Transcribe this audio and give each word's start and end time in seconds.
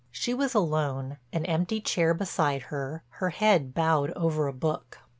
She 0.11 0.33
was 0.33 0.55
alone, 0.55 1.19
an 1.31 1.45
empty 1.45 1.79
chair 1.79 2.15
beside 2.15 2.63
her, 2.73 3.03
her 3.19 3.29
head 3.29 3.75
bowed 3.75 4.09
over 4.15 4.47
a 4.47 4.51
book. 4.51 4.97